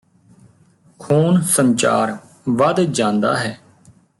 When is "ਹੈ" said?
3.35-3.59